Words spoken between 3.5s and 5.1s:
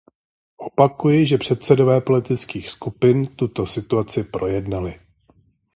situaci projednali.